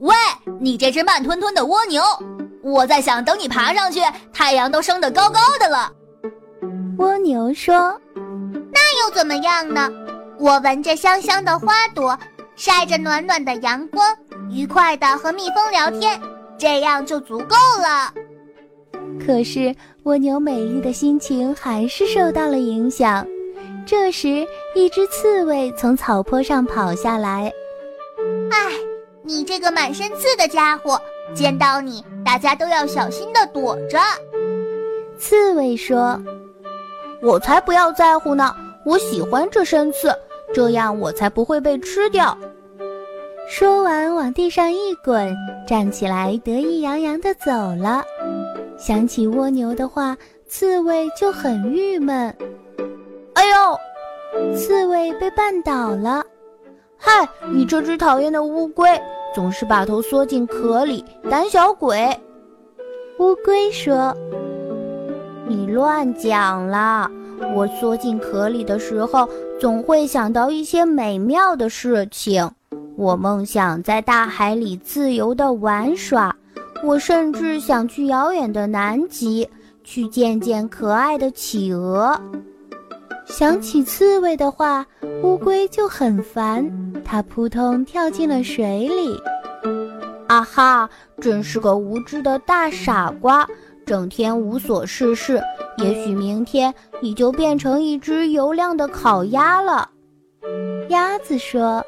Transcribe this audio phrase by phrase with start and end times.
[0.00, 0.14] 喂，
[0.60, 2.02] 你这只慢吞吞的蜗牛，
[2.62, 4.00] 我在想，等你爬上去，
[4.32, 5.90] 太阳都升得高高的了。
[6.98, 7.98] 蜗牛说
[8.72, 9.90] ：“那又怎么样呢？
[10.38, 12.18] 我闻着香香的花朵，
[12.56, 14.16] 晒着暖暖的阳光，
[14.50, 16.20] 愉快的和蜜蜂聊天，
[16.58, 18.12] 这样就足够了。”
[19.24, 23.26] 可是蜗牛美丽的心情还是受到了影响。
[23.86, 27.52] 这时，一只刺猬从草坡上跑下来。
[28.50, 28.72] 哎，
[29.26, 31.00] 你这个满身刺的家伙，
[31.34, 33.98] 见到你，大家都要小心的躲着。
[35.18, 36.22] 刺猬说
[37.20, 40.16] ：“我才不要在乎呢，我喜欢这身刺，
[40.54, 42.38] 这样我才不会被吃掉。”
[43.50, 45.34] 说完，往地上一滚，
[45.66, 48.04] 站起来，得意洋洋的走了。
[48.78, 52.32] 想起蜗牛的话，刺猬就很郁闷。
[53.34, 56.24] 哎呦，刺猬被绊倒了！
[56.98, 58.88] 嗨，你这只讨厌的乌龟，
[59.36, 62.18] 总是把头缩进壳里，胆小鬼！
[63.18, 64.16] 乌龟说
[65.46, 67.10] ：“你乱讲了！
[67.54, 69.28] 我缩进壳里的时候，
[69.60, 72.50] 总会想到一些美妙的事情。
[72.96, 76.34] 我梦想在大海里自由地玩耍。”
[76.82, 79.46] 我甚至想去遥远的南极，
[79.84, 82.18] 去见见可爱的企鹅。
[83.26, 84.86] 想起刺猬的话，
[85.22, 86.64] 乌龟就很烦，
[87.04, 89.20] 它扑通跳进了水里。
[90.28, 90.88] 啊哈，
[91.20, 93.46] 真是个无知的大傻瓜，
[93.84, 95.40] 整天无所事事。
[95.78, 99.90] 也许明天你就变成一只油亮的烤鸭了。
[100.88, 101.84] 鸭子说：“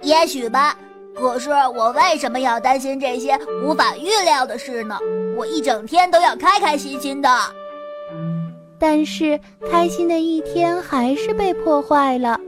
[0.00, 0.76] 也许吧。”
[1.14, 4.98] 可是我为什么要担心这些无法预料的事呢？
[5.36, 7.28] 我一整天都要开开心心的。
[8.78, 9.38] 但是
[9.70, 12.38] 开心的一天还是被破坏了，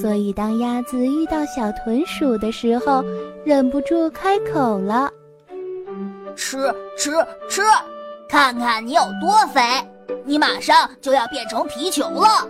[0.00, 3.04] 所以当鸭子遇到小豚鼠的时候，
[3.44, 5.10] 忍不住开口了
[6.34, 6.58] ：“吃
[6.96, 7.10] 吃
[7.48, 7.62] 吃，
[8.28, 9.62] 看看你有多肥！
[10.24, 12.48] 你马上就要变成皮球了。”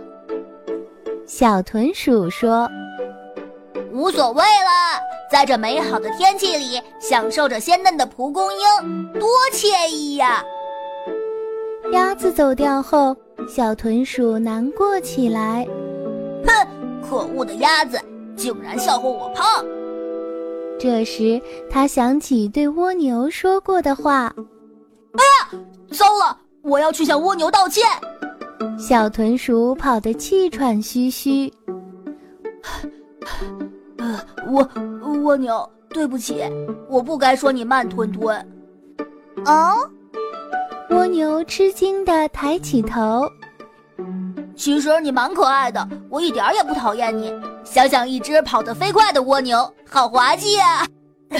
[1.27, 2.69] 小豚鼠说
[3.91, 10.41] ：“无所谓了。”在这美好的天气里，享受着鲜嫩的蒲公英，多惬意呀！
[11.91, 13.15] 鸭子走掉后，
[13.47, 15.65] 小豚鼠难过起来。
[16.45, 16.67] 哼，
[17.01, 17.99] 可恶的鸭子，
[18.35, 19.65] 竟然笑话我胖！
[20.79, 24.33] 这时，他想起对蜗牛说过的话
[25.17, 25.59] ：“哎呀，
[25.91, 26.37] 糟了！
[26.61, 27.83] 我要去向蜗牛道歉。”
[28.77, 31.51] 小豚鼠跑得气喘吁吁。
[33.97, 34.19] 呃，
[34.51, 34.67] 蜗。
[35.23, 36.41] 蜗牛，对不起，
[36.89, 38.37] 我不该说你慢吞吞。
[39.45, 39.89] 哦，
[40.89, 43.29] 蜗牛吃惊的抬起头。
[44.55, 47.33] 其实你蛮可爱的，我一点也不讨厌你。
[47.63, 50.87] 想想一只跑得飞快的蜗牛，好滑稽啊！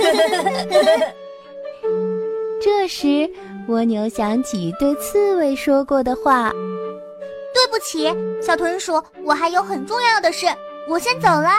[2.62, 3.30] 这时，
[3.68, 6.52] 蜗牛想起对刺猬说过的话
[7.54, 10.46] ：“对不起，小豚鼠，我还有很重要的事，
[10.90, 11.50] 我先走了。”